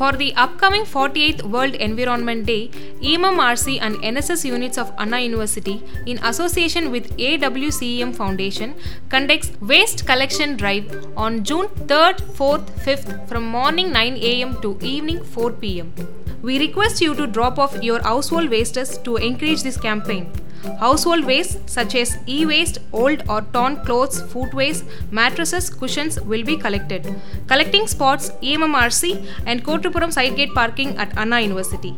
For 0.00 0.12
the 0.12 0.34
upcoming 0.34 0.84
48th 0.84 1.42
World 1.42 1.74
Environment 1.74 2.46
Day, 2.46 2.68
EMMRC 3.02 3.80
and 3.82 3.96
NSS 3.96 4.46
units 4.46 4.78
of 4.78 4.94
Anna 4.96 5.18
University, 5.20 5.82
in 6.06 6.16
association 6.24 6.90
with 6.90 7.14
AWCEM 7.18 8.16
Foundation, 8.16 8.74
conducts 9.10 9.50
Waste 9.60 10.06
Collection 10.06 10.56
Drive 10.56 11.06
on 11.18 11.44
June 11.44 11.68
3rd, 11.92 12.22
4th, 12.38 12.70
5th 12.86 13.28
from 13.28 13.44
morning 13.44 13.92
9 13.92 14.16
am 14.16 14.58
to 14.62 14.78
evening 14.80 15.22
4 15.22 15.50
pm. 15.52 15.92
We 16.40 16.58
request 16.58 17.02
you 17.02 17.14
to 17.16 17.26
drop 17.26 17.58
off 17.58 17.82
your 17.82 18.00
household 18.02 18.48
wastes 18.48 18.96
to 18.96 19.16
encourage 19.16 19.62
this 19.62 19.76
campaign. 19.76 20.32
Household 20.78 21.24
waste 21.24 21.68
such 21.68 21.94
as 21.94 22.18
e-waste, 22.26 22.78
old 22.92 23.22
or 23.28 23.42
torn 23.52 23.76
clothes, 23.84 24.20
food 24.32 24.52
waste, 24.54 24.84
mattresses, 25.10 25.70
cushions 25.70 26.20
will 26.20 26.44
be 26.44 26.56
collected. 26.56 27.14
Collecting 27.46 27.86
spots 27.86 28.30
EMMRC 28.42 29.26
and 29.46 29.64
Kotupuram 29.64 30.12
Sidegate 30.12 30.54
parking 30.54 30.96
at 30.96 31.16
Anna 31.16 31.40
University. 31.40 31.94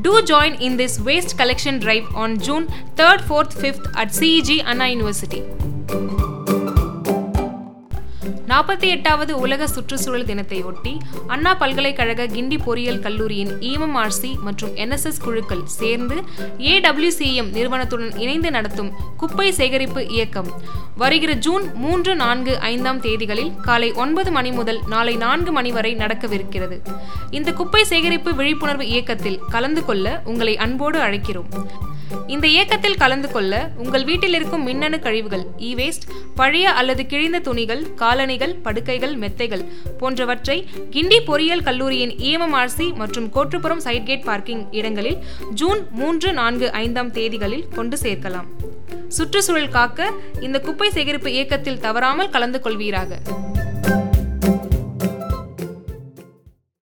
Do 0.00 0.22
join 0.22 0.54
in 0.54 0.76
this 0.76 1.00
waste 1.00 1.36
collection 1.36 1.78
drive 1.78 2.06
on 2.14 2.38
June 2.38 2.66
3rd, 2.96 3.20
4th, 3.20 3.54
5th 3.54 3.96
at 3.96 4.08
CEG 4.08 4.62
Anna 4.64 4.88
University. 4.88 5.42
நாற்பத்தி 8.52 8.86
எட்டாவது 8.86 9.32
உலக 9.38 9.66
சுற்றுச்சூழல் 9.66 10.26
தினத்தை 10.30 10.62
ஒட்டி 10.62 10.92
அண்ணா 11.26 11.54
பல்கலைக்கழக 11.54 12.26
கிண்டி 12.26 12.56
பொறியியல் 12.64 13.00
கல்லூரியின் 13.00 13.52
இஎம்எம்ஆர்சி 13.60 14.30
மற்றும் 14.46 14.72
என்எஸ்எஸ் 14.76 15.20
குழுக்கள் 15.24 15.62
சேர்ந்து 15.78 16.16
ஏடபிள்யூசிஎம் 16.72 17.50
நிறுவனத்துடன் 17.56 18.18
இணைந்து 18.24 18.50
நடத்தும் 18.50 18.90
குப்பை 19.16 19.52
சேகரிப்பு 19.52 20.08
இயக்கம். 20.08 20.50
வருகிற 20.96 21.32
ஜூன் 21.34 21.64
மூன்று 21.74 22.14
நான்கு 22.16 22.58
ஐந்தாம் 22.72 23.00
தேதிகளில் 23.00 23.54
காலை 23.60 23.92
ஒன்பது 23.92 24.30
மணி 24.30 24.50
முதல் 24.50 24.80
நாளை 24.86 25.16
நான்கு 25.16 25.52
மணி 25.52 25.72
வரை 25.72 25.94
நடக்கவிருக்கிறது. 25.94 26.78
இந்த 27.30 27.52
குப்பை 27.52 27.84
சேகரிப்பு 27.84 28.34
விழிப்புணர்வு 28.34 28.86
இயக்கத்தில் 28.86 29.40
கலந்து 29.50 29.84
கொள்ள 29.84 30.22
உங்களை 30.24 30.56
அன்போடு 30.56 30.98
அழைக்கிறோம். 30.98 31.50
இந்த 32.26 32.46
இயக்கத்தில் 32.46 32.98
கலந்து 33.02 33.28
கொள்ள 33.30 33.52
உங்கள் 33.76 34.04
வீட்டில் 34.04 34.34
இருக்கும் 34.34 34.64
மின்னணு 34.64 34.98
கழிவுகள் 35.00 35.44
இ 35.58 35.70
வேஸ்ட் 35.78 36.04
பழைய 36.34 36.70
அல்லது 36.80 37.02
கிழிந்த 37.06 37.38
துணிகள் 37.38 37.82
காலணிகள் 37.94 38.41
படுக்கைகள் 38.50 39.16
மெத்தைகள் 39.16 39.64
போன்றவற்றை 39.98 40.68
கிண்டி 40.90 41.18
பொறியியல் 41.24 41.62
கல்லூரியின் 41.62 42.10
இஎம்எம்ஆர்சி 42.10 42.94
மற்றும் 42.94 43.30
கோட்டுப்புறம் 43.34 43.84
சைட்கேட் 43.84 44.24
பார்க்கிங் 44.24 44.64
இடங்களில் 44.70 45.18
ஜூன் 45.54 45.86
மூன்று 45.90 46.32
நான்கு 46.32 46.72
ஐந்தாம் 46.72 47.12
தேதிகளில் 47.12 47.68
கொண்டு 47.74 47.98
சேர்க்கலாம். 48.02 48.48
சுற்றுச்சூழல் 49.08 49.68
காக்க 49.68 50.10
இந்த 50.40 50.60
குப்பை 50.60 50.90
சேகரிப்பு 50.90 51.32
இயக்கத்தில் 51.32 51.80
தவறாமல் 51.80 52.30
கலந்து 52.30 52.60
கொள்வீராக. 52.64 53.18